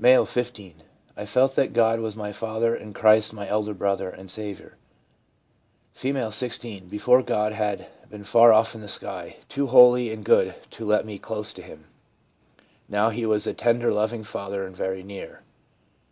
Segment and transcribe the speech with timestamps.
[0.00, 0.84] M., 15.
[1.16, 4.76] 'I felt that God was my Father, and Christ my Elder Brother and Saviour/
[5.96, 10.54] F.) 16.' Before, God had been far off in the sky, too holy and good
[10.70, 11.86] to let me get close to Him.
[12.88, 15.42] Now He was a tender, loving Father, and very near.